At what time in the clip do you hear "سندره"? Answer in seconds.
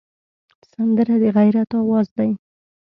0.71-1.15